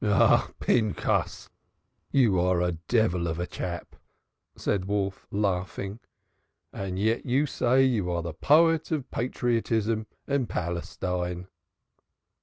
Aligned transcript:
"Ah, 0.03 0.49
Pinchas, 0.59 1.47
you 2.11 2.39
are 2.39 2.59
a 2.59 2.71
devil 2.71 3.27
of 3.27 3.37
a 3.39 3.45
chap," 3.45 3.95
said 4.55 4.85
Wolf, 4.85 5.27
laughing. 5.29 5.99
"And 6.73 6.97
yet 6.97 7.23
you 7.23 7.45
say 7.45 7.83
you 7.83 8.09
are 8.09 8.23
the 8.23 8.33
poet 8.33 8.89
of 8.89 9.11
patriotism 9.11 10.07
and 10.25 10.49
Palestine." 10.49 11.49